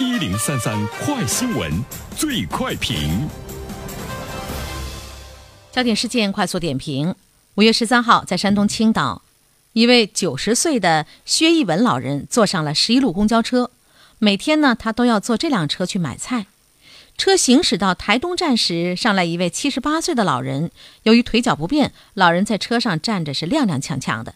[0.00, 1.70] 一零三三快新闻
[2.16, 3.28] 最快评。
[5.70, 7.14] 焦点事件快速点评：
[7.54, 9.22] 五月十三号，在山东青岛，
[9.72, 13.70] 一位九十岁的薛义文老人坐上了十一路公交车，
[14.18, 16.46] 每天呢，他都要坐这辆车去买菜。
[17.16, 20.72] 车行驶到台东站时，上来一位七十八岁的老人，
[21.04, 24.34] 由于腿脚不便，老人在车上站着是踉踉跄跄的。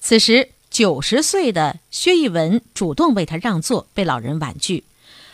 [0.00, 4.84] 此时，九十岁的薛义文主动为他让座，被老人婉拒。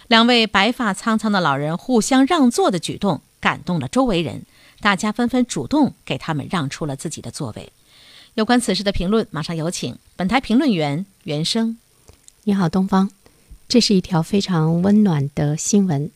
[0.08, 4.44] 两位白发苍苍的老人互相让座的举动，感动了周围人。
[4.80, 7.70] 大家纷纷主动给他们让出了自己的座位。
[8.34, 11.76] 有关此事的评论，马上有请本台评论员袁生。
[12.44, 13.10] 你好，东方，
[13.68, 16.10] 这是一条非常温暖的新闻。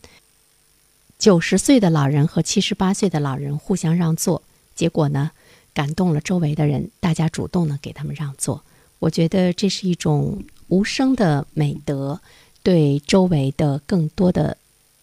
[1.19, 4.41] 九十岁的老人和七十八岁的老人互相让座，
[4.73, 5.31] 结果呢，
[5.71, 8.63] 感动了周围的人，大家主动呢给他们让座。
[8.97, 12.21] 我觉得这是一种无声的美德，
[12.63, 14.57] 对周围的更多的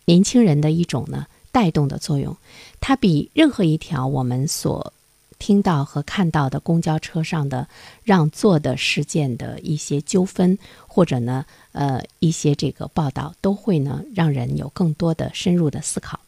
[0.06, 1.26] 年轻人的一种呢。
[1.52, 2.36] 带动的作用，
[2.80, 4.92] 它比任何一条我们所
[5.40, 7.66] 听到和看到的公交车上的
[8.04, 16.20] 让座的事件的一些纠纷，或者呢，呃，一些这个报道，都会呢让人有更多的深入的思考。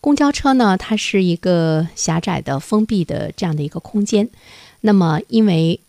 [0.00, 4.30] 公交车呢，它是一个狭窄的、封闭的这样的一个空间。
[4.82, 5.80] 那么，因为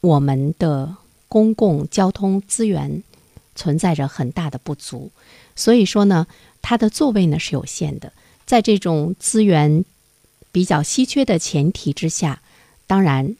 [0.00, 0.96] 我们的
[1.28, 3.02] 公共交通资源
[3.54, 5.10] 存在着很大的不足，
[5.54, 6.26] 所以说呢，
[6.60, 8.12] 它的座位呢是有限的。
[8.44, 9.84] 在这种资源
[10.50, 12.42] 比较稀缺的前提之下，
[12.86, 13.36] 当然，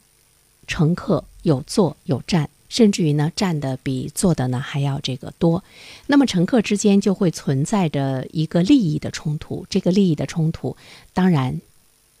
[0.65, 5.63] 乘客有坐有站，甚至于呢站的比坐的呢还要这个多。
[6.07, 9.67] 那么乘客之间就会存在着一个利益的冲突。
[9.69, 10.75] 这个利益的冲突，
[11.13, 11.61] 当然，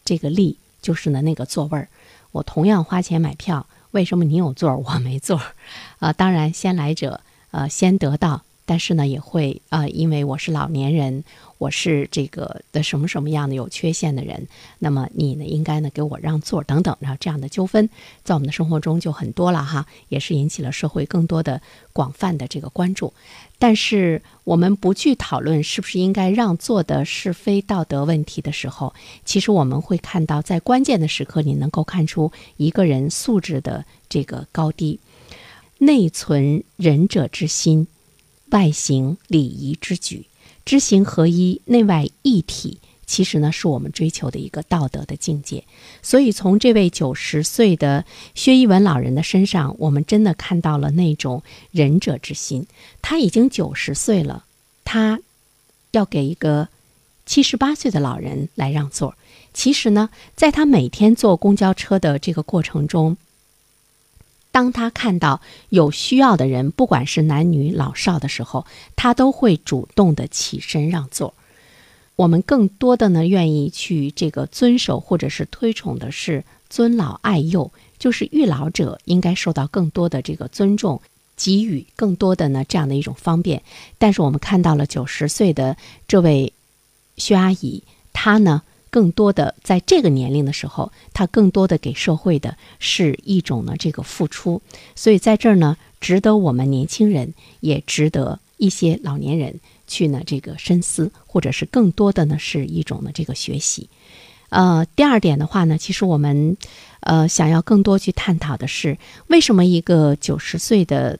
[0.05, 1.87] 这个利就是呢那个座位儿。
[2.31, 5.55] 我同样花钱买票，为什么你有座儿我没座儿？
[5.99, 7.21] 啊，当然先来者
[7.53, 8.43] 呃先得到。
[8.65, 11.25] 但是呢，也会啊，因为我是老年人，
[11.57, 14.47] 我是这个的什么什么样的有缺陷的人，
[14.79, 17.89] 那么你呢，应该呢给我让座等等，然后这样的纠纷
[18.23, 21.61] 在我们的生活中就很多了哈，也是引起了社会更多的
[21.91, 23.13] 广泛的这个关注。
[23.59, 28.93] 但是我们不去讨论是不是应该让座的是非道德问题的时候，
[29.25, 35.01] 其实我们会看到，在关键的时刻，你能够看出一个人素质的这个高低，
[35.79, 37.87] 内存仁者之心。
[38.51, 40.27] 外行礼仪之举，
[40.63, 45.63] 知行合一，内外一体，其实呢是我们追求的一个道德的境界。
[46.03, 51.41] 所以从这位九十岁的薛一文老人的身上，我们真的看到了那种
[51.71, 52.67] 仁者之心。
[53.01, 54.45] 他已经九十岁了，
[54.85, 55.19] 他
[55.89, 56.69] 要给一个
[57.25, 59.15] 七十八岁的老人来让座。
[59.51, 63.17] 其实呢，在他每天坐公交车的这个过程中，
[64.53, 71.33] 当他看到有需要的人，不管是男女老少的时候，他都会主动的起身让座。
[72.15, 81.01] 我们更多的呢，愿意去这个遵守或者是推崇的是尊老爱幼，就是育老者应该受到更多的这个尊重，
[81.35, 83.63] 给予更多的呢这样的一种方便。
[83.97, 85.75] 但是我们看到了九十岁的
[86.07, 86.53] 这位
[87.17, 87.81] 薛阿姨，
[88.13, 88.61] 她呢。
[88.93, 94.61] 更多的在这个年龄的时候，他更多的给社会的是一种呢这个付出，
[94.95, 103.89] 所以在这儿呢，值得我们年轻人，也值得一些老年人去呢这个深思，或者是更多的呢是一种呢这个学习。
[104.49, 106.55] 呃，第二点的话呢，其实我们
[106.99, 111.17] 呃想要更多去探讨的是，为什么一个九十岁的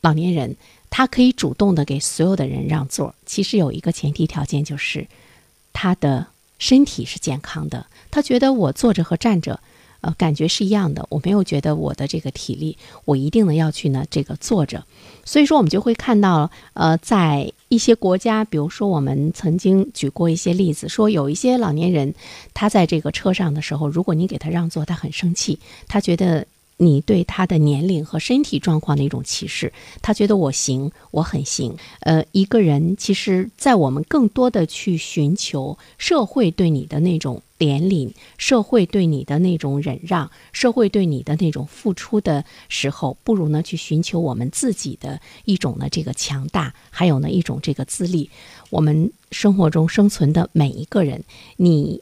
[0.00, 0.56] 老年人，
[0.88, 3.14] 他可以主动的给所有的人让座？
[3.26, 5.06] 其实有一个前提条件，就是
[5.74, 6.28] 他的。
[6.58, 9.60] 身体是健康的，他觉得我坐着和站着，
[10.00, 11.06] 呃，感觉是一样的。
[11.08, 14.84] 我没有觉得我的这个体力，我一定呢要去呢这个坐着。
[15.24, 22.14] 所以说，我们就会看到，呃，在一些国家，比如说我们曾经举过一些例子，说有一些老年人，
[22.54, 26.46] 他在这个车上的时候，如果你给他让座，他很生气，他觉得。
[26.80, 31.76] 你对他的年龄和身体状况的一种歧视，他觉得我行，我很行。
[32.00, 48.30] 呃，一个人其实，在我们更多的去寻求社会对你的那种怜悯，社会对你的那种忍让，社会对你的那种付出的时候，不如呢去寻求我们自己的一种呢这个强大，还有呢一种这个自立。
[48.70, 51.24] 我们生活中生存的每一个人，
[51.56, 52.00] 你。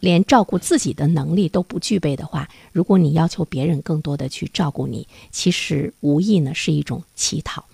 [0.00, 7.64] 连照顾自己的能力都不具备的话，如果你要求别人更多的去照顾你，其实无疑呢是一种乞讨。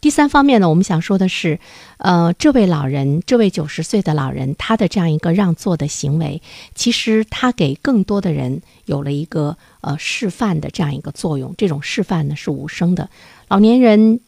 [0.00, 1.60] 第三方面呢，我们想说的是，
[1.98, 6.42] 呃，这位老人，这位九十岁的老人，他的这样一个让座的行为，
[6.74, 11.54] 其实他给更多的人有了一个呃示范的这样一个作用。
[11.56, 13.10] 这种示范呢是无声的，
[13.46, 14.20] 老年人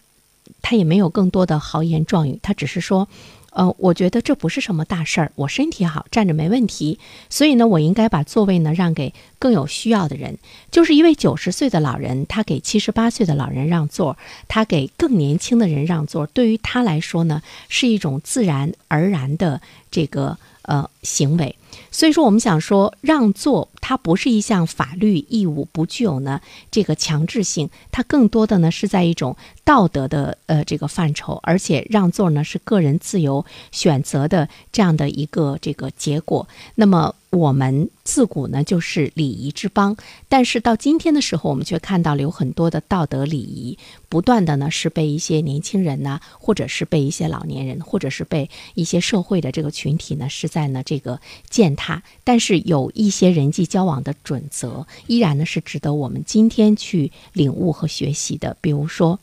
[0.63, 3.09] 他也没有更多的豪言壮语，他只是说。
[3.55, 6.99] 呃，我觉得这不是什么大事儿，我身体好，站着没问题，
[7.31, 10.39] 所以呢，我应该把座位呢让给更有需要的人。
[10.73, 14.19] 就是一位九十岁的老人，他给七十八岁的老人让座，
[14.49, 21.57] 他给更年轻的人让座，对于他来说呢，是一种自然而然的这个呃行为。
[21.91, 26.41] 所以说，我们想说，让座它不是一项法律义务，不具有呢
[26.71, 36.49] 这个强制性，它更多的呢是在一种道德的呃这个范畴，而且让座呢是个人自由选择的这样的一个这个结果。
[36.75, 37.15] 那么。
[37.35, 39.97] 我们自古呢就是礼仪之邦，
[40.29, 43.77] 但是到今天的时候，我们却看到了有很多的道德礼仪
[44.09, 51.21] 不断的呢是被一些年轻人呢，或者是被一些老年人，或者是被一些社会的这个群体呢是在呢这个
[51.51, 52.03] 践踏。
[52.23, 58.57] 但是有一些人际交往的准则，依然呢是值得我们今天去领悟和学习的。
[58.61, 59.19] 比如说，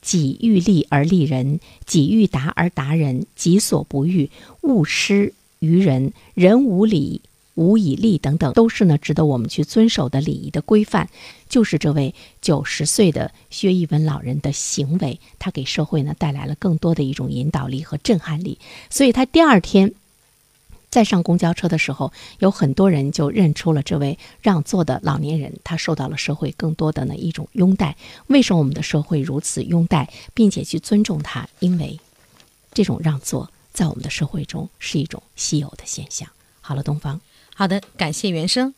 [0.00, 4.30] 己欲立而立人，己欲达而达人，己所不欲，
[4.62, 6.12] 勿施于人。
[6.34, 7.20] 人无礼。
[7.56, 11.10] 无以立等等，都是呢值得我们去遵守的礼仪的规范。
[11.48, 18.58] 就是这位九十岁的薛逸文老人的行为，他给社会呢带来了更多的一种引导力和震撼力。
[18.88, 19.92] 所以他第二天
[20.90, 27.96] 在上公交车的时候，有很多人就认出了这位让座的老年人，他受到了社会更多的呢一种拥戴。
[28.28, 31.48] 为什么我们的社会如此拥戴并且去尊重他？
[31.60, 31.98] 因为
[32.72, 36.28] 这种让座在我们的社会中是一种稀有的现象。
[36.60, 37.20] 好了，东方。
[37.58, 38.74] 好的，感谢原生。